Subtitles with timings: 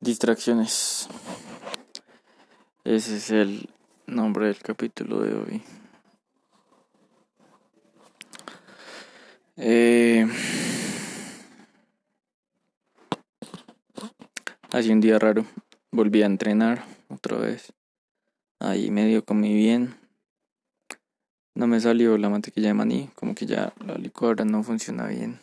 [0.00, 1.08] Distracciones.
[2.84, 3.68] Ese es el
[4.06, 5.62] nombre del capítulo de hoy.
[9.56, 10.26] Eh,
[14.72, 15.44] Hace un día raro.
[15.90, 17.72] Volví a entrenar otra vez.
[18.60, 19.96] Ahí medio comí bien.
[21.56, 25.40] No me salió la mantequilla de maní, como que ya la licuadora no funciona bien.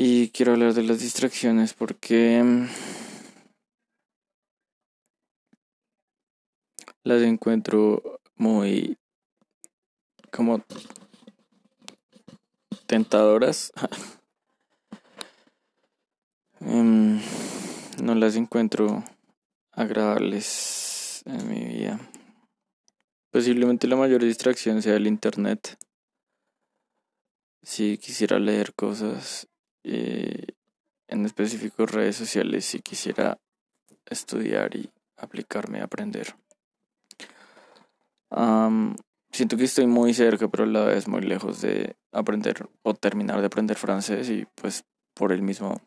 [0.00, 2.68] Y quiero hablar de las distracciones porque mm,
[7.02, 8.96] las encuentro muy
[10.30, 10.64] como
[12.86, 13.72] tentadoras.
[16.60, 17.20] Em,
[18.00, 19.02] no las encuentro
[19.72, 21.98] agradables en mi vida.
[23.32, 25.76] Posiblemente la mayor distracción sea el internet.
[27.62, 29.48] Si quisiera leer cosas
[29.84, 30.46] eh,
[31.06, 33.38] en específico redes sociales si quisiera
[34.06, 36.34] estudiar y aplicarme a aprender.
[39.30, 43.40] siento que estoy muy cerca, pero a la vez muy lejos de aprender o terminar
[43.40, 44.84] de aprender francés y pues
[45.14, 45.80] por el mismo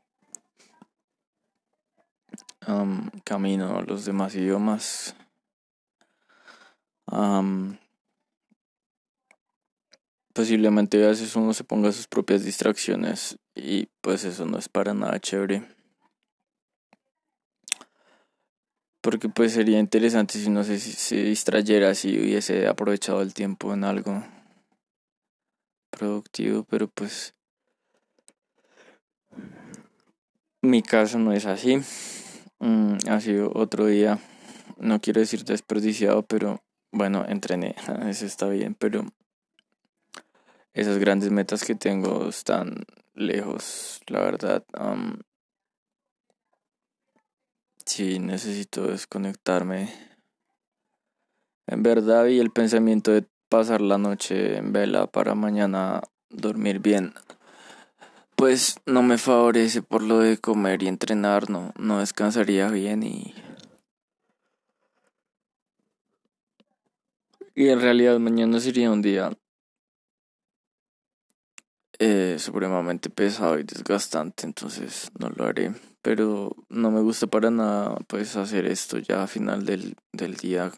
[3.23, 5.15] camino los demás idiomas.
[10.33, 14.93] posiblemente a veces uno se ponga sus propias distracciones y pues eso no es para
[14.93, 15.67] nada chévere.
[19.01, 23.83] Porque pues sería interesante si no si se distrayera si hubiese aprovechado el tiempo en
[23.83, 24.23] algo
[25.89, 27.33] productivo, pero pues
[30.61, 31.81] mi caso no es así.
[32.59, 34.19] Mm, ha sido otro día,
[34.77, 37.75] no quiero decir desperdiciado, pero bueno, entrené,
[38.07, 39.05] eso está bien, pero
[40.73, 44.63] esas grandes metas que tengo están lejos, la verdad.
[47.85, 49.93] sí, necesito desconectarme.
[51.67, 57.13] En verdad, y el pensamiento de pasar la noche en vela para mañana dormir bien,
[58.35, 63.33] pues no me favorece por lo de comer y entrenar, no, no descansaría bien y...
[67.53, 69.31] Y en realidad mañana sería un día
[72.41, 75.73] supremamente pesado y desgastante, entonces no lo haré.
[76.01, 80.71] Pero no me gusta para nada pues hacer esto ya a final del, del día.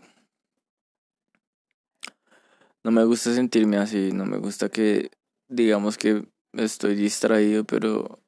[2.83, 5.11] No me gusta sentirme así, no me gusta que
[5.47, 8.19] digamos que estoy distraído pero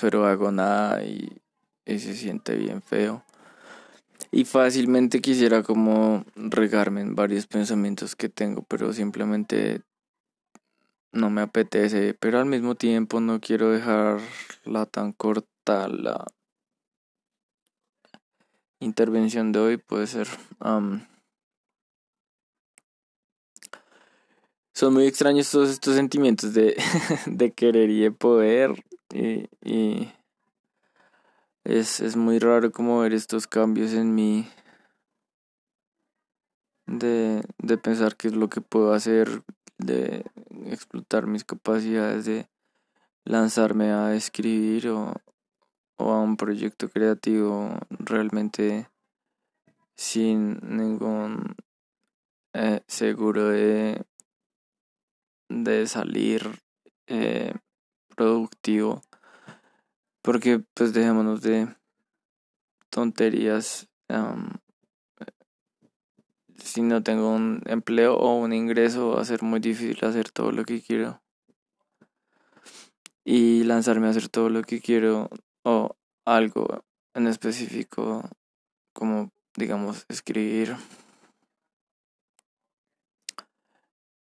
[0.00, 1.40] pero hago nada y,
[1.84, 3.24] y se siente bien feo.
[4.32, 9.82] Y fácilmente quisiera como regarme en varios pensamientos que tengo, pero simplemente
[11.12, 15.88] no me apetece, pero al mismo tiempo no quiero dejarla tan corta.
[15.88, 16.24] La
[18.80, 20.26] intervención de hoy puede ser
[24.80, 26.74] son muy extraños todos estos sentimientos de,
[27.26, 28.82] de querer y de poder
[29.12, 30.10] y, y
[31.64, 34.48] es, es muy raro como ver estos cambios en mí
[37.00, 37.42] de,
[37.78, 39.42] pensar qué es lo que puedo hacer
[39.78, 40.24] de
[40.66, 42.48] explotar mis capacidades de
[43.24, 45.14] lanzarme a escribir o,
[45.96, 48.88] o a un proyecto creativo realmente
[49.96, 51.56] sin ningún
[52.54, 54.04] eh, seguro de,
[55.48, 56.60] de salir
[57.06, 57.52] eh,
[58.16, 59.02] productivo.
[60.22, 61.74] Porque pues dejémonos de
[62.90, 63.88] tonterías
[66.62, 70.52] si no tengo un empleo o un ingreso va a ser muy difícil hacer todo
[70.52, 71.20] lo que quiero.
[73.24, 75.28] Y lanzarme a hacer todo lo que quiero
[75.62, 76.84] o algo
[77.14, 78.28] en específico
[78.92, 80.76] como digamos escribir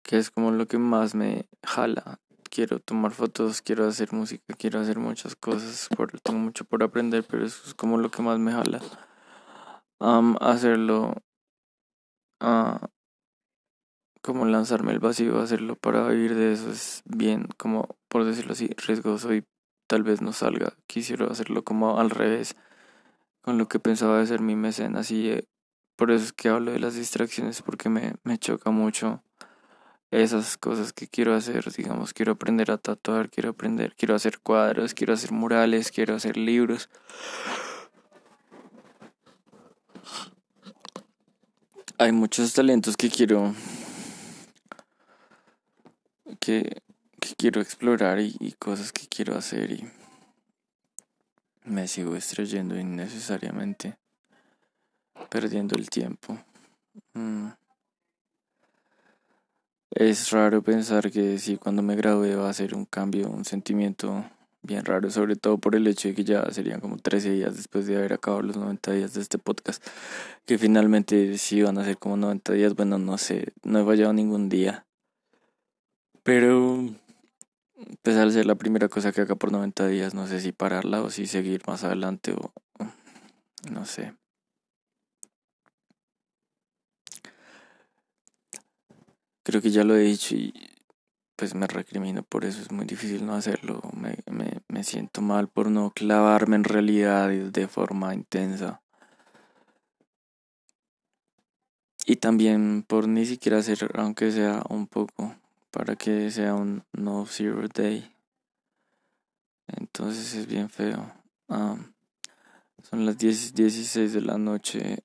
[0.02, 2.18] que es como lo que más me jala
[2.48, 5.88] quiero tomar fotos quiero hacer música quiero hacer muchas cosas
[6.22, 8.80] tengo mucho por aprender pero eso es como lo que más me jala
[10.40, 11.14] hacerlo
[12.40, 12.90] a
[14.22, 18.68] como lanzarme el vacío, hacerlo para vivir de eso es bien, como por decirlo así,
[18.86, 19.44] riesgoso y
[19.86, 20.74] tal vez no salga.
[20.86, 22.54] Quisiera hacerlo como al revés,
[23.40, 25.44] con lo que pensaba de ser mi mecenas así eh,
[26.00, 29.22] por eso es que hablo de las distracciones porque me, me choca mucho
[30.10, 34.94] esas cosas que quiero hacer, digamos, quiero aprender a tatuar, quiero aprender, quiero hacer cuadros,
[34.94, 36.88] quiero hacer murales, quiero hacer libros.
[42.00, 43.54] Hay muchos talentos que quiero
[46.40, 46.80] que,
[47.36, 49.86] quiero explorar y, cosas que quiero hacer y
[51.64, 53.98] me sigo estrellando innecesariamente,
[55.28, 56.38] perdiendo el tiempo.
[57.12, 57.48] Mm.
[59.90, 64.24] Es raro pensar que si cuando me gradué va a ser un cambio, un sentimiento
[64.62, 67.86] bien raro, sobre todo por el hecho de que ya serían como 13 días después
[67.86, 69.84] de haber acabado los 90 días de este podcast,
[70.46, 74.12] que finalmente sí van a ser como 90 días, bueno, no sé, no he fallado
[74.12, 74.86] ningún día,
[76.22, 76.84] pero
[78.02, 81.02] pues al ser la primera cosa que haga por 90 días, no sé si pararla
[81.02, 82.52] o si seguir más adelante o
[83.70, 84.14] no sé.
[89.42, 90.52] Creo que ya lo he dicho y
[91.40, 93.80] pues me recrimino por eso, es muy difícil no hacerlo.
[93.96, 94.18] Me,
[94.68, 98.82] me, siento mal por no clavarme en realidad de forma intensa.
[102.04, 105.34] Y también por ni siquiera hacer, aunque sea un poco,
[105.70, 108.14] para que sea un no zero day.
[109.66, 111.10] Entonces es bien feo.
[111.48, 115.04] son las 10, 16 de la noche.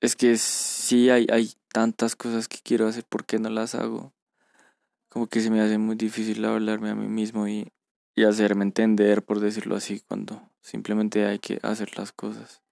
[0.00, 4.14] Es que sí hay, hay tantas cosas que quiero hacer, ¿por qué no las hago?
[5.12, 7.70] Como que se me hace muy difícil hablarme a mí mismo y,
[8.14, 12.62] y hacerme entender, por decirlo así, cuando simplemente hay que hacer las cosas.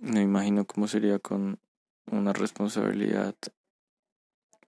[0.00, 1.58] Me imagino cómo sería con
[2.06, 3.34] una responsabilidad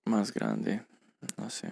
[0.05, 0.85] más grande,
[1.37, 1.71] no sé.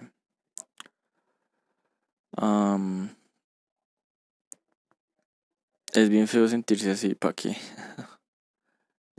[5.93, 7.57] es bien feo sentirse así, ¿para qué?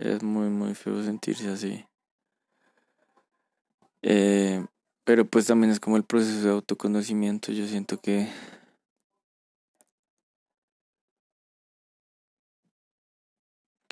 [0.02, 1.84] es muy, muy feo sentirse así.
[4.02, 4.64] Eh,
[5.04, 7.52] pero pues también es como el proceso de autoconocimiento.
[7.52, 8.28] Yo siento que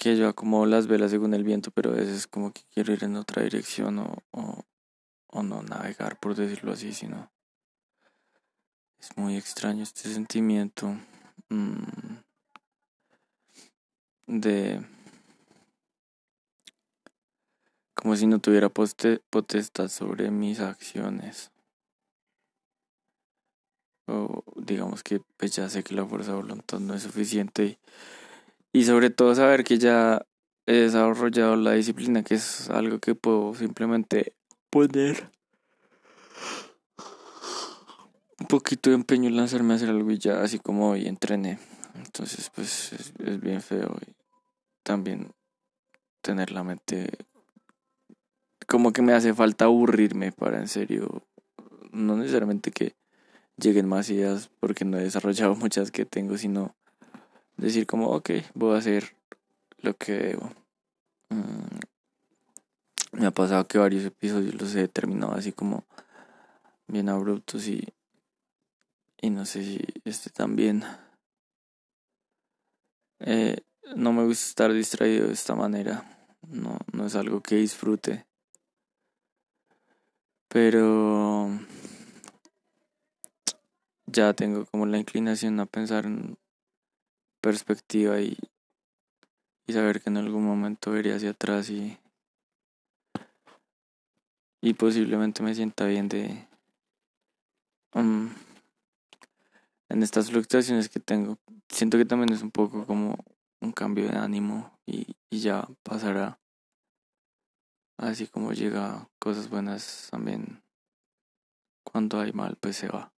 [0.00, 3.04] que yo acomodo las velas según el viento, pero a veces como que quiero ir
[3.04, 7.30] en otra dirección o, o, no navegar, por decirlo así, sino
[8.98, 10.96] es muy extraño este sentimiento
[11.50, 12.16] mm,
[14.26, 14.86] de
[18.00, 21.52] como si no tuviera potestad sobre mis acciones.
[24.06, 27.78] O digamos que pues ya sé que la fuerza de voluntad no es suficiente y
[28.72, 30.24] y sobre todo saber que ya
[30.66, 34.34] he desarrollado la disciplina, que es algo que puedo simplemente
[34.70, 35.30] poner
[38.38, 41.58] un poquito de empeño en lanzarme a hacer algo y ya, así como hoy entrené.
[41.96, 44.14] Entonces, pues es, bien feo y
[44.84, 45.32] también
[46.22, 47.10] tener la mente
[48.70, 51.24] como que me hace falta aburrirme para en serio,
[51.90, 52.94] no necesariamente que
[53.56, 56.76] lleguen más ideas porque no he desarrollado muchas que tengo, sino
[57.56, 59.16] decir como, ok, voy a hacer
[59.78, 60.52] lo que debo.
[61.30, 61.80] Mm,
[63.18, 65.84] me ha pasado que varios episodios los he terminado así como
[66.86, 67.88] bien abruptos y,
[69.20, 70.84] y no sé si este también.
[73.18, 73.64] Eh,
[73.96, 76.04] no me gusta estar distraído de esta manera.
[76.46, 78.29] No, no es algo que disfrute.
[80.52, 81.48] Pero
[84.06, 86.36] ya tengo como la inclinación a pensar en
[87.40, 88.36] perspectiva y,
[89.68, 91.96] y saber que en algún momento veré hacia atrás y,
[94.60, 96.48] y posiblemente me sienta bien de
[97.94, 98.30] um,
[99.88, 101.38] en estas fluctuaciones que tengo.
[101.68, 103.16] Siento que también es un poco como
[103.60, 106.39] un cambio de ánimo y, y ya pasará.
[108.00, 110.62] Así como llega cosas buenas también.
[111.84, 113.12] Cuando hay mal, pues se va.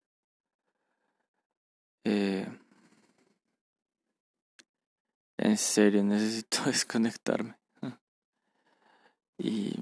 [2.04, 2.48] Eh,
[5.38, 7.58] en serio, necesito desconectarme.
[9.38, 9.74] Y,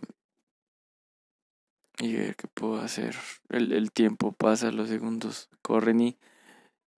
[1.99, 3.15] y ver qué puedo hacer.
[3.49, 6.17] El, el tiempo pasa, los segundos corren y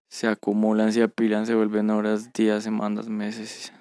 [0.10, 3.72] se acumulan, se apilan, se vuelven horas, días, semanas, meses.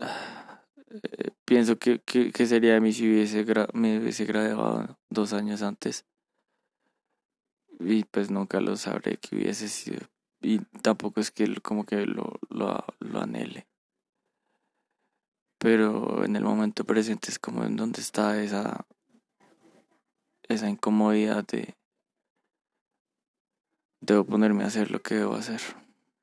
[1.02, 6.06] Eh, pienso que, que, sería de mí si hubiese me hubiese graduado dos años antes.
[7.80, 10.06] Y pues nunca lo sabré que hubiese sido
[10.44, 13.66] y tampoco es que como que lo, lo, lo anhele.
[15.58, 18.86] Pero en el momento presente es como en donde está esa,
[20.42, 21.74] esa incomodidad de
[24.00, 25.62] debo ponerme a hacer lo que debo hacer.